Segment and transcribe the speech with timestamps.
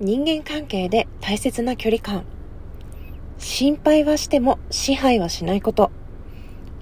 [0.00, 2.24] 人間関係で大切な距離感。
[3.36, 5.90] 心配はしても支配はしないこと。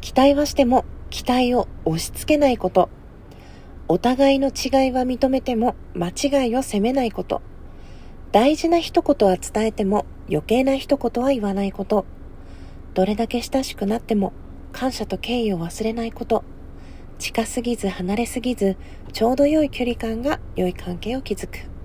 [0.03, 2.91] 期待はしても期待を押し付けないこと。
[3.89, 7.41] お互いの違いは認めても間違いを責めないこと。
[8.33, 12.04] 大事な一言は伝えても余計な一言は言わないこと。
[12.92, 14.35] どれだけ親しくなっても
[14.72, 16.45] 感謝と敬意を忘れないこと。
[17.19, 18.77] 近すぎず離れすぎず
[19.14, 21.76] ちょうど良い距離感が良い関係を築く。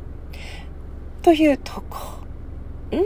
[1.22, 1.98] というとこ。
[2.92, 3.02] うーん。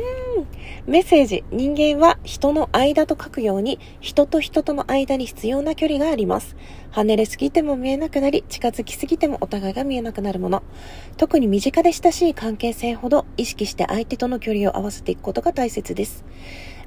[0.87, 1.43] メッセージ。
[1.51, 6.55] 人間は人の間と書くように、人と人との間に必要な距離があります。
[6.91, 10.63] 離れすぎても見えなくなり、近づきすぎてもお互いが見えなくなるもの。
[11.17, 16.23] 特に身近で親しい関係性ほど意識して相手との距離を合わせていくことが大切です。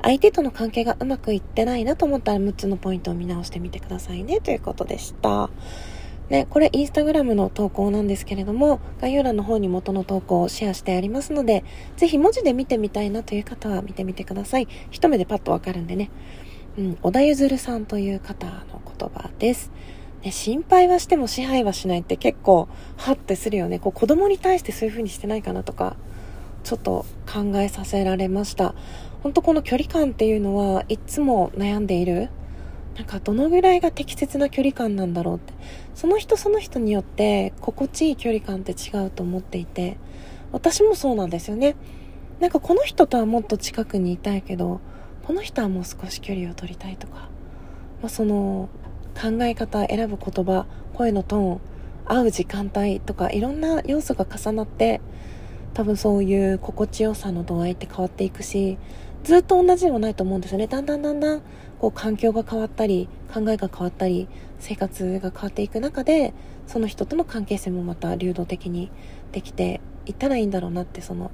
[0.03, 5.51] 相手との関係がうまくいってないなと思ったら6つのポイントを見直してみてくださいねということでした。
[6.31, 11.65] ね、これインスタグラムの投稿なんですけれども、概要欄の方に元の投稿をシェアしてありますので、
[11.97, 14.69] ぜひ文字で見てみたいなという方は見てみてください。
[14.91, 16.11] 一目でパッとわかるんでね。
[16.77, 19.73] うん、小田ゆさんという方の言葉です。
[20.23, 23.79] ね、心配はしても支配はしないって結構、ハッてするよね。
[23.79, 25.97] こう子供に対してそういう風にしてないかなとか、
[26.63, 28.75] ちょっと考えさせられました。
[29.23, 32.29] 本当この距離感っていうのはいつも悩んでいる。
[32.99, 35.55] なんかどのぐらいが適切な距離感なんだろうって。
[35.95, 39.97] その人その人によって心地いい距離感って違うと思っていて。
[40.53, 41.77] 私もそうなんですよね。
[42.41, 44.81] なんかこの人とはもっと近くにいたいけど
[45.25, 47.29] この人はもう少し距離を取りたいとか、
[48.01, 48.69] まあ、その
[49.21, 51.61] 考え方選ぶ言葉声のトーン
[52.07, 55.01] 会う時間帯とかいろんな要素が重なって
[55.75, 58.79] 多分そういう心地よさの度合いって変わっていくし
[59.25, 60.67] ずっと同じではないと思うんですよね。
[60.67, 61.43] だんだんだんだん
[61.79, 66.35] こう環境が変わったり考えが変わったり生活が変わっていく中で
[66.67, 68.91] その人との関係性もまた流動的に
[69.33, 71.31] できていったらいいんだろうなってその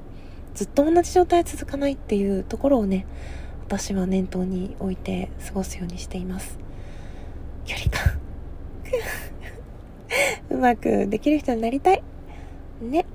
[0.55, 3.07] ずっと同じ状態続かないっていうところをね
[3.67, 6.59] 私は念頭に置いて過ごすようにしています。
[7.65, 8.21] 距離感。
[10.51, 12.03] うまくできる人になりたい。
[12.83, 13.07] ね。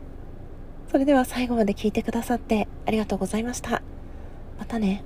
[0.92, 3.84] それでは最後まで聞いてくださってありがとうございました。
[4.60, 5.04] またね。